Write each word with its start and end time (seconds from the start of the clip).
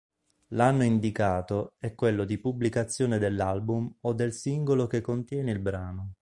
L'anno 0.47 0.81
indicato 0.83 1.73
è 1.77 1.93
quello 1.93 2.25
di 2.25 2.39
pubblicazione 2.39 3.19
dell'album 3.19 3.97
o 3.99 4.13
del 4.13 4.33
singolo 4.33 4.87
che 4.87 4.99
contiene 4.99 5.51
il 5.51 5.59
brano. 5.59 6.13